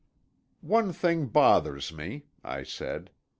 "One 0.65 0.93
thing 0.93 1.27
bothers 1.27 1.93
me," 1.93 2.25
I 2.43 2.63
said. 2.63 3.11